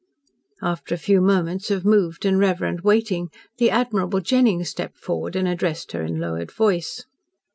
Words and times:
After 0.63 0.95
a 0.95 0.97
few 0.97 1.21
moments 1.21 1.69
of 1.69 1.85
moved 1.85 2.25
and 2.25 2.39
reverent 2.39 2.83
waiting, 2.83 3.29
the 3.59 3.69
admirable 3.69 4.19
Jennings 4.19 4.69
stepped 4.69 4.97
forward 4.97 5.35
and 5.35 5.47
addressed 5.47 5.91
her 5.91 6.01
in 6.01 6.19
lowered 6.19 6.51
voice. 6.51 7.05